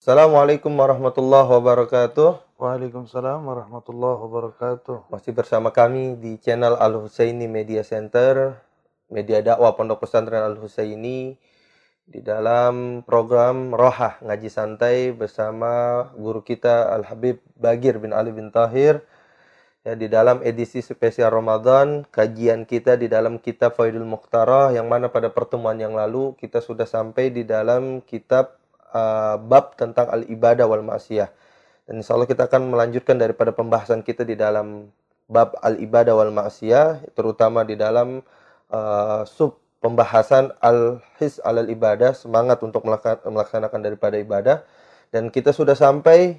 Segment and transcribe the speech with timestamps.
[0.00, 2.56] Assalamualaikum warahmatullahi wabarakatuh.
[2.56, 5.12] Waalaikumsalam warahmatullahi wabarakatuh.
[5.12, 8.56] Masih bersama kami di channel Al Husaini Media Center,
[9.12, 11.36] media dakwah Pondok Pesantren Al Husaini
[12.08, 18.48] di dalam program Rohah Ngaji Santai bersama guru kita Al Habib Bagir bin Ali bin
[18.48, 19.04] Tahir.
[19.84, 25.12] Ya, di dalam edisi spesial Ramadan, kajian kita di dalam kitab Faidul Mukhtarah yang mana
[25.12, 28.59] pada pertemuan yang lalu kita sudah sampai di dalam kitab
[28.94, 31.30] uh, bab tentang al-ibadah wal ma'siyah.
[31.86, 34.90] Dan insya Allah kita akan melanjutkan daripada pembahasan kita di dalam
[35.26, 38.22] bab al-ibadah wal ma'siyah, terutama di dalam
[38.70, 42.84] uh, sub pembahasan al-his al ibadah, semangat untuk
[43.24, 44.62] melaksanakan daripada ibadah.
[45.10, 46.38] Dan kita sudah sampai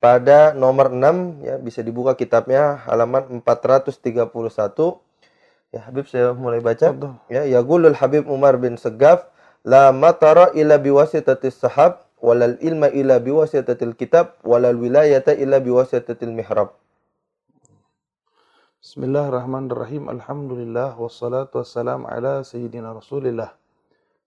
[0.00, 4.32] pada nomor 6 ya bisa dibuka kitabnya halaman 431
[5.76, 6.96] ya Habib saya mulai baca
[7.28, 9.28] ya yaqulul Habib Umar bin Segaf
[9.64, 16.72] la matara illa biwasitatis sahab walal ilma illa biwasitatil kitab walal wilayata illa biwasitatil mihrab
[18.80, 23.60] Bismillahirrahmanirrahim Alhamdulillah wassalatu wassalam ala sayyidina Rasulillah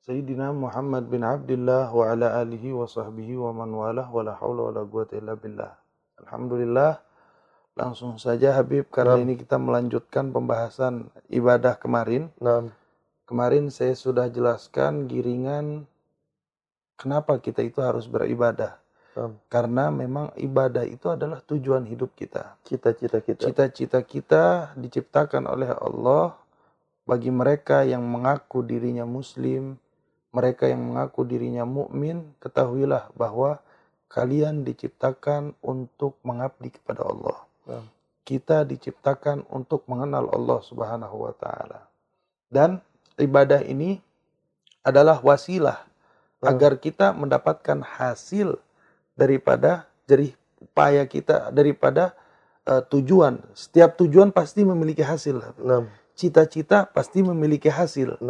[0.03, 4.67] Sayyidina Muhammad bin Abdullah wa ala alihi wa sahbihi wa man walah wa la hawla
[4.67, 5.79] wa la quwata illa billah.
[6.19, 6.99] Alhamdulillah.
[7.79, 9.23] Langsung saja Habib karena nah.
[9.23, 12.27] ini kita melanjutkan pembahasan ibadah kemarin.
[12.43, 12.67] Nah.
[13.23, 15.87] Kemarin saya sudah jelaskan giringan
[16.99, 18.79] kenapa kita itu harus beribadah.
[19.13, 19.31] Nah.
[19.47, 22.57] Karena memang ibadah itu adalah tujuan hidup kita.
[22.65, 23.45] Cita-cita kita.
[23.45, 24.43] Cita-cita kita
[24.75, 26.33] diciptakan oleh Allah
[27.05, 29.77] bagi mereka yang mengaku dirinya muslim,
[30.33, 33.61] mereka yang mengaku dirinya mukmin, ketahuilah bahwa
[34.09, 37.37] kalian diciptakan untuk mengabdi kepada Allah.
[37.69, 37.79] Ya.
[38.23, 41.85] Kita diciptakan untuk mengenal Allah Subhanahu wa taala.
[42.47, 42.79] Dan
[43.19, 43.99] ibadah ini
[44.83, 45.83] adalah wasilah
[46.43, 46.51] ya.
[46.51, 48.59] agar kita mendapatkan hasil
[49.15, 52.15] daripada jerih upaya kita daripada
[52.67, 53.39] uh, tujuan.
[53.55, 55.39] Setiap tujuan pasti memiliki hasil.
[56.13, 58.21] Cita-cita pasti memiliki hasil.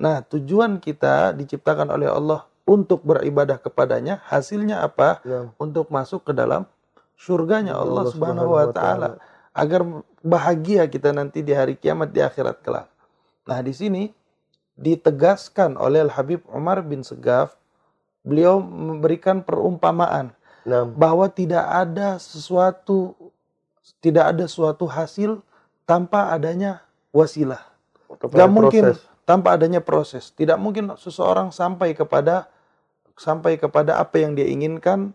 [0.00, 5.24] Nah, tujuan kita diciptakan oleh Allah untuk beribadah kepadanya, hasilnya apa?
[5.24, 5.50] Ya.
[5.56, 6.68] Untuk masuk ke dalam
[7.16, 9.08] surganya Allah, Allah Subhanahu wa taala
[9.50, 9.82] agar
[10.22, 12.86] bahagia kita nanti di hari kiamat di akhirat kelak.
[13.44, 14.02] Nah, di sini
[14.80, 17.60] ditegaskan oleh Al Habib Umar bin Segaf,
[18.24, 20.32] beliau memberikan perumpamaan
[20.64, 20.88] nah.
[20.88, 23.12] bahwa tidak ada sesuatu
[24.00, 25.44] tidak ada suatu hasil
[25.84, 26.80] tanpa adanya
[27.12, 27.60] wasilah.
[28.08, 28.96] Gak mungkin
[29.28, 30.32] tanpa adanya proses.
[30.32, 32.48] Tidak mungkin seseorang sampai kepada
[33.14, 35.12] sampai kepada apa yang dia inginkan.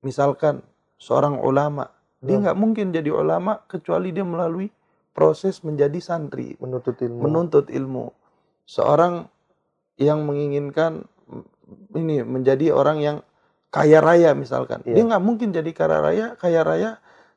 [0.00, 0.64] Misalkan
[0.96, 1.92] seorang ulama,
[2.24, 2.48] dia ya.
[2.48, 4.72] nggak mungkin jadi ulama kecuali dia melalui
[5.12, 7.20] proses menjadi santri, menuntut ilmu.
[7.20, 8.08] Menuntut ilmu.
[8.66, 9.28] Seorang
[10.00, 11.04] yang menginginkan
[11.94, 13.16] ini menjadi orang yang
[13.70, 14.98] kaya raya misalkan, ya.
[14.98, 16.90] dia nggak mungkin jadi kaya raya, kaya raya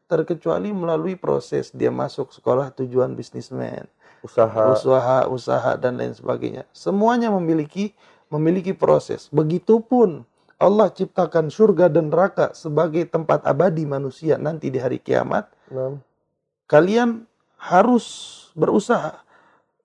[0.10, 3.86] terkecuali melalui proses dia masuk sekolah tujuan bisnismen.
[4.24, 4.72] Usaha.
[4.72, 6.64] Usaha usaha dan lain sebagainya.
[6.72, 7.92] Semuanya memiliki
[8.32, 9.28] memiliki proses.
[9.30, 10.24] Begitupun
[10.62, 15.50] Allah ciptakan surga dan neraka sebagai tempat abadi manusia nanti di hari kiamat.
[15.74, 15.98] Nah.
[16.70, 17.26] kalian
[17.58, 18.06] harus
[18.54, 19.23] berusaha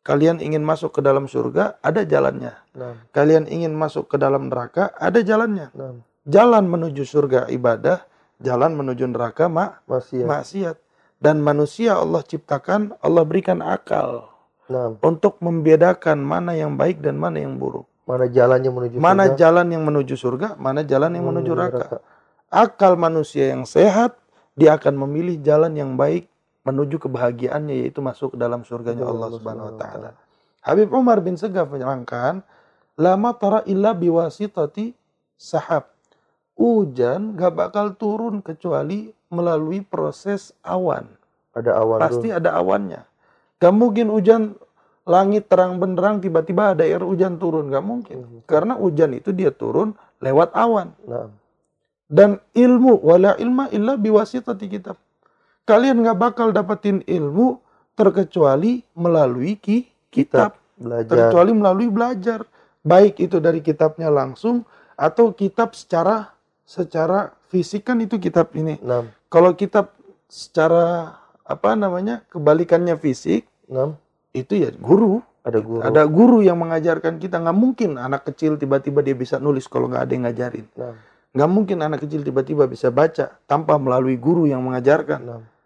[0.09, 2.97] kalian ingin masuk ke dalam surga ada jalannya nah.
[3.13, 6.01] kalian ingin masuk ke dalam neraka ada jalannya nah.
[6.25, 8.09] jalan menuju surga ibadah
[8.41, 10.25] jalan menuju neraka mak maksiat.
[10.25, 10.77] maksiat
[11.19, 14.31] dan manusia Allah ciptakan, Allah berikan akal
[14.71, 14.95] nah.
[15.03, 17.91] untuk membedakan mana yang baik dan mana yang buruk.
[18.09, 19.37] Mana jalan yang menuju mana surga?
[19.37, 22.01] jalan yang menuju surga, mana jalan yang menuju neraka.
[22.49, 24.17] Akal manusia yang sehat,
[24.57, 26.31] dia akan memilih jalan yang baik
[26.69, 30.11] menuju kebahagiaannya yaitu masuk ke dalam surganya Allah, Allah Subhanahu wa taala.
[30.61, 32.45] Habib Umar bin Segaf menerangkan,
[33.01, 34.93] lama tara illa biwasitati
[35.41, 35.89] sahab.
[36.59, 41.07] Hujan gak bakal turun kecuali melalui proses awan.
[41.55, 41.99] Ada awan.
[42.03, 42.37] Pasti tuh.
[42.37, 43.01] ada awannya.
[43.63, 44.59] Gak mungkin hujan
[45.09, 47.71] langit terang benderang tiba-tiba ada air hujan turun.
[47.71, 48.19] Gak mungkin.
[48.27, 48.41] Hmm.
[48.45, 50.93] Karena hujan itu dia turun lewat awan.
[51.07, 51.31] Nah.
[52.11, 54.99] Dan ilmu wala ilma illa biwasitati kitab.
[55.69, 57.61] Kalian gak bakal dapetin ilmu
[57.93, 60.57] terkecuali melalui ki kitab.
[60.81, 61.13] Belajar.
[61.13, 62.49] Terkecuali melalui belajar.
[62.81, 64.65] Baik itu dari kitabnya langsung
[64.97, 66.33] atau kitab secara
[66.65, 68.81] secara fisik kan itu kitab ini.
[68.81, 69.13] Nah.
[69.29, 69.93] Kalau kitab
[70.25, 73.93] secara apa namanya kebalikannya fisik, nah.
[74.33, 75.21] itu ya guru.
[75.45, 75.81] Ada guru.
[75.85, 77.45] Ada guru yang mengajarkan kita.
[77.45, 80.67] Nggak mungkin anak kecil tiba-tiba dia bisa nulis kalau nggak ada yang ngajarin.
[80.81, 80.97] Nah.
[81.37, 85.21] Nggak mungkin anak kecil tiba-tiba bisa baca tanpa melalui guru yang mengajarkan.
[85.21, 85.58] Nah.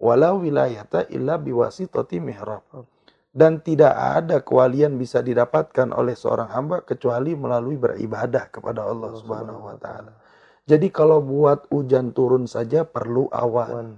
[0.00, 2.64] Walau wilayata illa biwasitati mihrab.
[3.30, 9.70] Dan tidak ada kewalian bisa didapatkan oleh seorang hamba kecuali melalui beribadah kepada Allah Subhanahu
[9.70, 10.18] wa taala.
[10.66, 13.70] Jadi kalau buat hujan turun saja perlu awan.
[13.70, 13.88] Wan.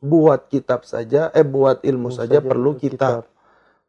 [0.00, 3.28] Buat kitab saja, eh buat ilmu Ilmu saja saja perlu perlu kitab.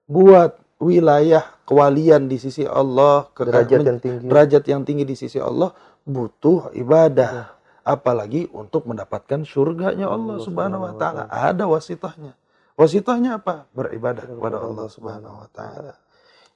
[0.08, 4.26] Buat wilayah kewalian di sisi Allah, Derajat yang tinggi.
[4.28, 5.72] derajat yang tinggi di sisi Allah
[6.04, 7.61] butuh ibadah.
[7.82, 11.26] Apalagi untuk mendapatkan surganya Allah Allah Subhanahu wa taala.
[11.30, 12.38] Ada wasitahnya.
[12.78, 13.66] Wasitahnya apa?
[13.74, 15.94] Beribadah kepada Allah Subhanahu wa taala.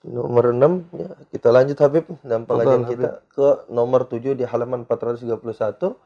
[0.05, 4.85] Nomor 6 ya, kita lanjut Habib dan pengajian Tafadhal, kita ke nomor 7 di halaman
[4.85, 5.97] 431.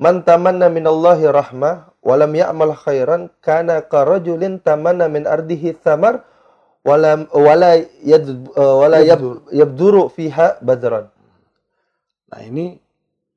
[0.00, 6.24] Man tamanna minallahi rahmah wa lam ya'mal khairan kana karajulin tamanna min ardihi thamar
[6.80, 8.24] wa lam wala yad
[8.56, 9.20] wala yab,
[9.52, 11.12] yabduru fiha badran.
[12.32, 12.80] Nah, ini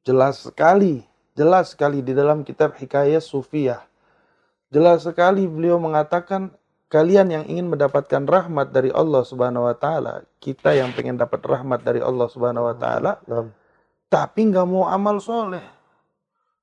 [0.08, 1.04] jelas sekali,
[1.40, 3.80] jelas sekali di dalam kitab Hikayat Sufiyah.
[4.68, 6.52] Jelas sekali beliau mengatakan
[6.92, 11.80] kalian yang ingin mendapatkan rahmat dari Allah Subhanahu wa taala, kita yang pengen dapat rahmat
[11.80, 13.24] dari Allah Subhanahu wa taala,
[14.12, 15.64] tapi nggak mau amal soleh.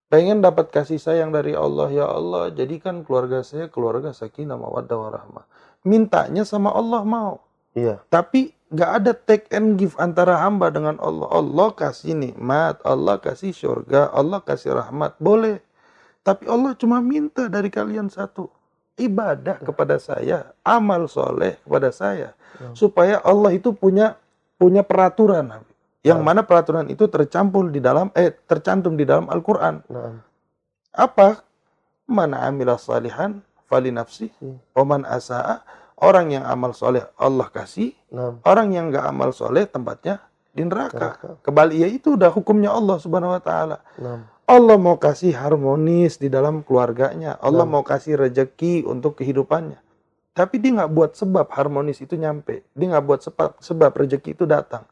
[0.07, 5.45] Pengen dapat kasih sayang dari Allah, ya Allah, jadikan keluarga saya keluarga sakinah mawaddah warahmah.
[5.83, 7.43] Mintanya sama Allah mau.
[7.75, 11.33] iya, Tapi nggak ada take and give antara hamba dengan Allah.
[11.33, 15.17] Allah kasih nikmat, Allah kasih surga, Allah kasih rahmat.
[15.17, 15.65] Boleh.
[16.21, 18.53] Tapi Allah cuma minta dari kalian satu.
[18.97, 22.33] Ibadah kepada saya, amal soleh kepada saya.
[22.61, 22.73] Ya.
[22.73, 24.17] Supaya Allah itu punya
[24.57, 25.53] punya peraturan.
[26.01, 26.25] Yang Ya.
[26.25, 29.85] mana peraturan itu tercampur di dalam eh tercantum di dalam Al-Qur'an.
[29.89, 30.21] nah,
[30.97, 31.45] Apa?
[32.09, 34.31] Mana amila salihan fali nafsi,
[34.73, 35.61] oman asa'a.
[35.97, 40.21] Orang yang amal soleh Allah kasih, nah, Orang yang nggak amal soleh tempatnya
[40.53, 40.93] di neraka.
[41.17, 41.29] neraka.
[41.41, 43.79] Kembali ya itu udah hukumnya Allah Subhanahu Wa Taala.
[43.97, 47.35] nah, Allah mau kasih harmonis di dalam keluarganya.
[47.41, 47.73] Allah Nah.
[47.73, 49.81] mau kasih rejeki untuk kehidupannya.
[50.31, 52.61] Tapi dia nggak buat sebab harmonis itu nyampe.
[52.71, 54.85] Dia nggak buat sebab sebab rejeki itu datang.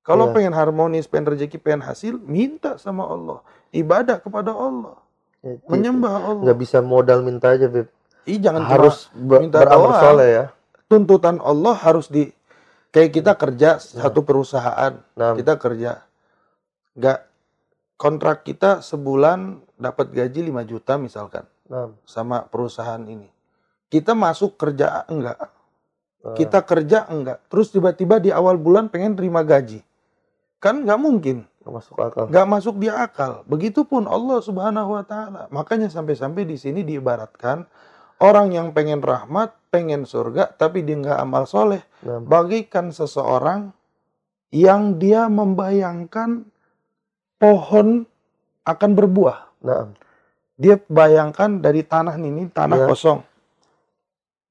[0.00, 0.34] Kalau Iya.
[0.34, 3.38] pengen harmonis, pengen rejeki, pengen hasil, minta sama Allah.
[3.70, 4.98] Ibadah kepada Allah.
[5.42, 6.42] Ya, Menyembah Allah.
[6.46, 7.90] nggak bisa modal minta aja, Beb.
[8.28, 10.44] Ih, jangan cuma Harus ber- minta beramal soleh ya.
[10.86, 12.30] tuntutan Allah harus di
[12.92, 16.04] kayak kita kerja satu perusahaan Nah, kita kerja.
[16.94, 17.18] Nggak
[17.96, 23.26] kontrak kita sebulan dapat gaji 5 juta misalkan nah, sama perusahaan ini.
[23.88, 25.38] Kita masuk kerja enggak?
[26.22, 27.42] Nah, kita kerja enggak?
[27.50, 29.82] Terus tiba-tiba di awal bulan pengen terima gaji.
[30.62, 31.44] Kan nggak mungkin.
[31.62, 32.24] Nggak masuk akal.
[32.30, 33.32] nggak masuk di akal.
[33.46, 35.46] Begitupun Allah subhanahu wa taala.
[35.50, 37.66] Makanya sampai-sampai di sini diibaratkan
[38.22, 43.74] orang yang pengen rahmat pengen surga tapi dia nggak amal soleh Nah, bagaikan seseorang
[44.50, 46.44] yang dia membayangkan
[47.36, 48.04] pohon
[48.62, 49.38] akan berbuah.
[49.60, 49.90] nah,
[50.54, 52.86] Dia bayangkan dari tanah ini, ini tanah Ya.
[52.86, 53.24] kosong.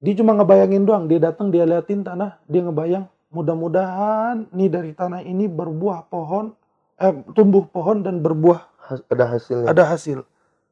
[0.01, 1.05] Dia cuma ngebayangin doang.
[1.05, 3.05] Dia datang, dia liatin tanah, dia ngebayang.
[3.31, 6.51] Mudah-mudahan nih dari tanah ini berbuah pohon,
[6.97, 8.59] eh, tumbuh pohon dan berbuah
[8.89, 9.67] has- ada hasilnya.
[9.69, 10.25] ada hasil.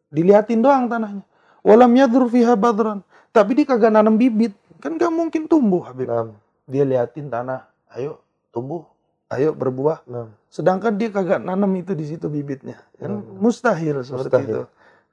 [0.10, 1.24] Diliatin doang tanahnya.
[1.61, 3.03] Walam yadur fiha badran.
[3.29, 4.56] Tapi dia kagak nanam bibit.
[4.79, 6.07] Kan gak mungkin tumbuh, Habib.
[6.07, 6.31] Nah,
[6.63, 8.88] dia liatin tanah, ayo tumbuh,
[9.27, 10.07] ayo berbuah.
[10.07, 12.79] nah, Sedangkan dia kagak nanam itu di situ bibitnya.
[12.95, 13.38] Kan Hmm.
[13.44, 14.47] mustahil seperti Mustahil.
[14.50, 14.61] itu.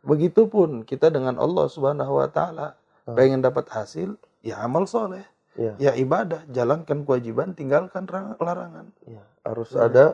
[0.07, 3.19] Begitupun kita dengan Allah Subhanahu wa taala Hmm.
[3.19, 5.27] pengen dapat hasil, ya amal soleh,
[5.59, 5.75] Iya.
[5.77, 8.87] ya ibadah, jalankan kewajiban, tinggalkan rang- larangan.
[9.03, 9.83] Ya, harus Iya.
[9.83, 10.05] ada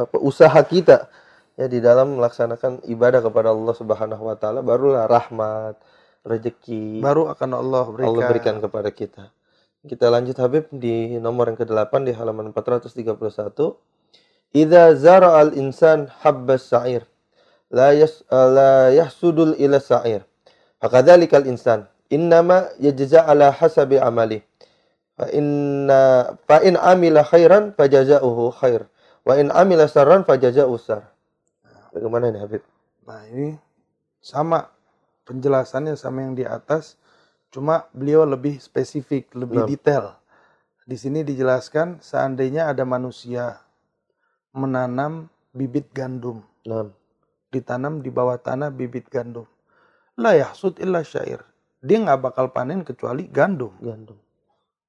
[0.00, 1.12] apa usaha kita
[1.56, 5.76] ya di dalam melaksanakan ibadah kepada Allah Subhanahu wa taala barulah rahmat,
[6.24, 8.08] rezeki Baru akan Allah berikan.
[8.08, 9.24] Allah berikan kepada kita.
[9.82, 12.94] Kita lanjut Habib di nomor yang ke-8 di halaman 431.
[14.54, 17.08] Idza zara al insan habbas sa'ir
[17.72, 20.22] la yas la yahsudul ila sa'ir.
[20.78, 24.44] Fakadzalika al insan innama yajza ala hasabi amali.
[25.18, 28.86] Fa inna fa in amila khairan fajazauhu khair
[29.24, 31.11] wa in amila sarran fajazauhu sar.
[31.92, 32.64] Bagaimana ini Habib?
[33.04, 33.60] Nah, ini
[34.24, 34.72] sama
[35.28, 36.96] penjelasannya sama yang di atas,
[37.52, 39.68] cuma beliau lebih spesifik, lebih Nah.
[39.68, 40.04] detail.
[40.88, 43.60] Di sini dijelaskan seandainya ada manusia
[44.56, 46.90] menanam bibit gandum, Nah,
[47.52, 49.44] ditanam di bawah tanah bibit gandum.
[50.16, 51.44] La yahsud illa syair.
[51.84, 53.76] Dia nggak bakal panen kecuali gandum.
[53.78, 54.16] gandum.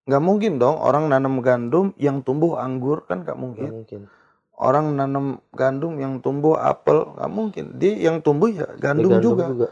[0.03, 3.71] Nggak mungkin dong orang nanam gandum yang tumbuh anggur kan nggak mungkin.
[3.71, 4.01] mungkin.
[4.53, 7.65] Orang nanam gandum yang tumbuh apel nggak mungkin.
[7.81, 9.45] Dia yang tumbuh ya gandum, gandum juga.
[9.49, 9.67] juga.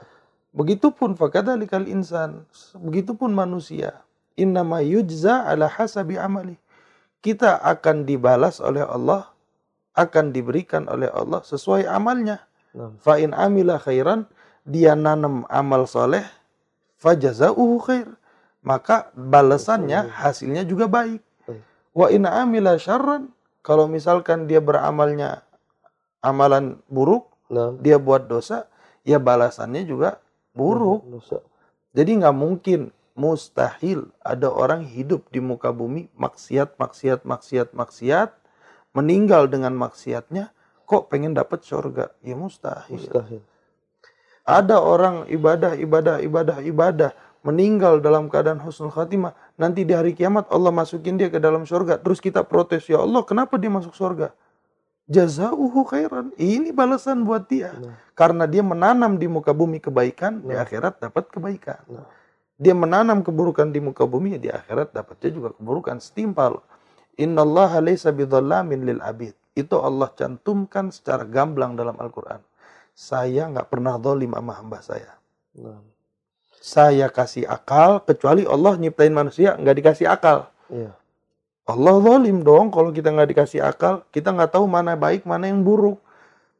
[0.52, 2.44] Begitupun fakadalikal insan,
[2.76, 4.04] begitupun manusia.
[4.36, 6.60] Innama yujza ala hasabi amali.
[7.22, 9.32] Kita akan dibalas oleh Allah,
[9.96, 12.42] akan diberikan oleh Allah sesuai amalnya.
[12.76, 14.28] Nah, Fa in amila khairan,
[14.66, 16.26] dia nanam amal soleh,
[17.00, 18.10] fajazauhu khair.
[18.62, 21.22] Maka balasannya, hasilnya juga baik.
[21.48, 21.62] Baik.
[21.96, 23.32] Wa in amila syarran,
[23.62, 25.46] kalau misalkan dia beramalnya
[26.22, 28.72] amalan buruk, Nah, dia buat dosa,
[29.04, 30.24] ya balasannya juga
[30.56, 31.04] buruk.
[31.04, 31.44] dosa.
[31.92, 38.32] Jadi nggak mungkin, mustahil ada orang hidup di muka bumi maksiat, maksiat, maksiat, maksiat,
[38.96, 40.56] meninggal dengan maksiatnya,
[40.88, 42.16] kok pengen dapat surga?
[42.24, 43.04] Ya mustahil.
[43.04, 43.44] Mustahil.
[44.48, 50.50] Ada orang ibadah, ibadah, ibadah, ibadah, meninggal dalam keadaan husnul khatimah, nanti di hari kiamat
[50.54, 51.98] Allah masukin dia ke dalam surga.
[52.02, 54.34] Terus kita protes, ya Allah kenapa dia masuk surga?
[55.12, 56.32] Jazauhu khairan.
[56.40, 57.76] Ini balasan buat dia.
[57.76, 57.98] Nah.
[58.16, 60.64] Karena dia menanam di muka bumi kebaikan, di Nah.
[60.64, 61.84] akhirat dapat kebaikan.
[61.90, 62.08] Nah.
[62.62, 66.62] Dia menanam keburukan di muka bumi, di akhirat dapatnya juga keburukan setimpal.
[67.20, 69.34] Innallaha laysa bidhallamin lil abid.
[69.52, 72.40] Itu Allah cantumkan secara gamblang dalam Al-Quran.
[72.96, 75.12] Saya nggak pernah zalim sama hamba saya.
[75.60, 75.82] Nah,
[76.62, 80.46] Saya kasih akal, kecuali Allah nyiptain manusia nggak dikasih akal.
[80.70, 80.94] iya.
[81.66, 84.04] Allah zalim dong kalau kita nggak dikasih akal.
[84.14, 86.02] Kita nggak tahu mana baik, mana yang buruk.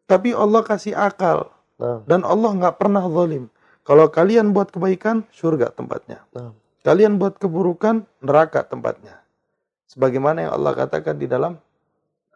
[0.08, 1.52] Tapi Allah kasih akal.
[1.82, 3.50] Nah, Dan Allah nggak pernah zalim.
[3.82, 6.22] Kalau kalian buat kebaikan, surga tempatnya.
[6.32, 6.54] nah,
[6.86, 9.20] Kalian buat keburukan, neraka tempatnya.
[9.90, 11.58] Sebagaimana yang Allah katakan di dalam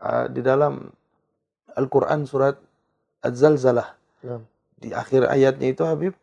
[0.01, 0.89] uh, di dalam
[1.77, 2.59] Al-Quran surat
[3.23, 3.93] Az-Zalzalah.
[4.25, 4.41] nah.
[4.75, 6.13] Di akhir ayatnya itu Habib,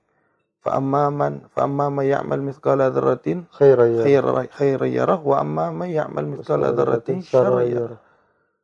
[0.62, 5.90] fa amma man fa amma man ya'mal mithqala dzarratin khairan khairan yarah wa amma man
[5.90, 7.20] ya'mal mithqala dzarratin.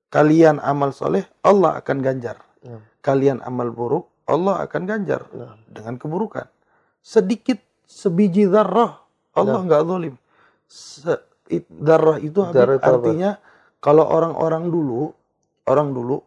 [0.09, 2.41] Kalian amal soleh, Allah akan ganjar.
[2.65, 2.81] Ya.
[3.05, 5.53] Kalian amal buruk, Allah akan ganjar ya.
[5.69, 6.49] dengan keburukan.
[7.05, 9.05] Sedikit sebiji darah
[9.37, 9.87] Allah nggak ya.
[9.87, 10.15] zalim.
[11.85, 13.37] Zarrah itu, itu artinya
[13.85, 15.13] kalau orang-orang dulu,
[15.69, 16.25] orang dulu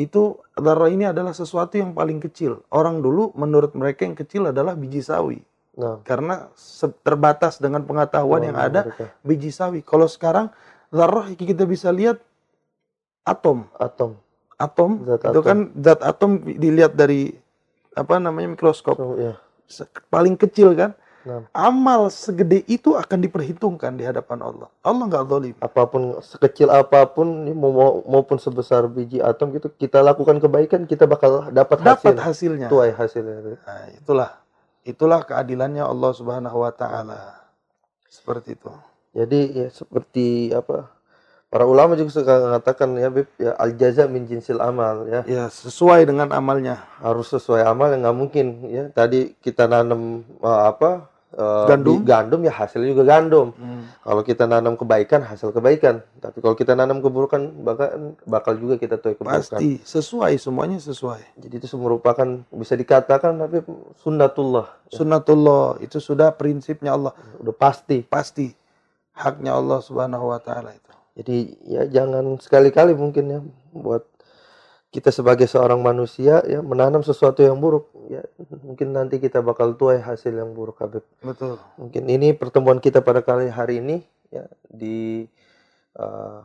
[0.00, 2.64] itu zarrah ini adalah sesuatu yang paling kecil.
[2.72, 5.44] Orang dulu menurut mereka yang kecil adalah biji sawi.
[5.76, 5.98] nah.
[6.04, 6.48] Karena
[7.04, 9.06] terbatas dengan pengetahuan yang ada Mereka.
[9.22, 9.80] biji sawi.
[9.84, 10.50] Kalau sekarang
[10.90, 12.18] zarrah kita bisa lihat
[13.24, 13.68] atom.
[13.78, 14.18] Atom.
[14.60, 15.44] Atom Zat itu atom.
[15.44, 17.32] kan zat atom dilihat dari
[17.96, 19.34] apa namanya mikroskop So, ya.
[19.68, 20.92] Se- paling kecil kan.
[21.20, 24.68] Nah, Amal segede itu akan diperhitungkan di hadapan Allah.
[24.80, 25.54] Allah nggak zalim.
[25.60, 27.28] apa pun sekecil apa pun
[28.08, 32.24] maupun sebesar biji atom gitu kita lakukan kebaikan kita bakal dapat Dapat hasil.
[32.24, 32.68] hasilnya.
[32.72, 33.36] Tuai hasilnya.
[33.60, 34.30] Nah, itulah
[34.80, 37.36] itulah keadilannya Allah Subhanahu wa taala.
[38.08, 38.72] Seperti itu.
[39.12, 40.88] Jadi ya seperti apa?
[41.50, 45.26] Para ulama juga suka mengatakan ya Bib, ya al jaza min jinsil amal ya.
[45.26, 46.86] Ya, sesuai dengan amalnya.
[47.02, 48.84] Harus sesuai amal yang nggak mungkin ya.
[48.94, 51.10] Tadi kita nanam eh, apa?
[51.34, 52.02] eh, Gandum.
[52.02, 53.50] di- gandum ya hasilnya juga gandum.
[53.58, 53.82] Hmm.
[53.98, 56.06] Kalau kita nanam kebaikan hasil kebaikan.
[56.22, 59.42] Tapi kalau kita nanam keburukan bakal bakal juga kita tuai keburukan.
[59.42, 61.34] Pasti sesuai semuanya sesuai.
[61.34, 63.66] Jadi itu merupakan bisa dikatakan tapi
[63.98, 64.70] sunnatullah.
[64.86, 67.10] Sunnatullah itu sudah prinsipnya Allah.
[67.42, 68.06] Udah pasti.
[68.06, 68.54] Pasti
[69.18, 70.89] haknya Allah Subhanahu wa taala itu.
[71.20, 73.40] Jadi ya jangan sekali-kali mungkin ya
[73.76, 74.08] buat
[74.88, 78.24] kita sebagai seorang manusia ya menanam sesuatu yang buruk ya
[78.64, 81.04] mungkin nanti kita bakal tuai hasil yang buruk Habib.
[81.20, 81.60] Betul.
[81.76, 85.28] Mungkin ini pertemuan kita pada kali hari ini ya di
[86.00, 86.40] uh,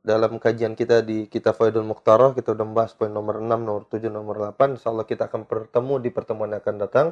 [0.00, 4.08] dalam kajian kita di Kitab Faidul Mukhtarah kita udah membahas poin nomor 6, nomor 7,
[4.08, 4.80] nomor 8.
[4.80, 7.08] Insyaallah kita akan bertemu di pertemuan yang akan datang.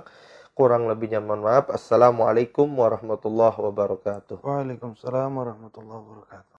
[0.57, 1.69] Kurang lebihnya mohon maaf.
[1.69, 4.41] Assalamualaikum warahmatullahi wabarakatuh.
[4.41, 6.57] Waalaikumsalam warahmatullahi wabarakatuh.